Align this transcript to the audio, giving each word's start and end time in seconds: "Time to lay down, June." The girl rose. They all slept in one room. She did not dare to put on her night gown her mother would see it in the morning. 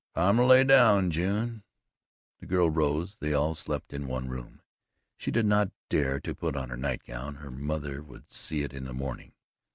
"Time 0.15 0.37
to 0.37 0.43
lay 0.45 0.63
down, 0.63 1.11
June." 1.11 1.61
The 2.39 2.47
girl 2.47 2.71
rose. 2.71 3.17
They 3.17 3.35
all 3.35 3.53
slept 3.53 3.93
in 3.93 4.07
one 4.07 4.27
room. 4.29 4.63
She 5.15 5.29
did 5.29 5.45
not 5.45 5.69
dare 5.89 6.19
to 6.21 6.33
put 6.33 6.55
on 6.55 6.69
her 6.71 6.75
night 6.75 7.03
gown 7.03 7.35
her 7.35 7.51
mother 7.51 8.01
would 8.01 8.31
see 8.31 8.63
it 8.63 8.73
in 8.73 8.85
the 8.85 8.95
morning. 8.95 9.33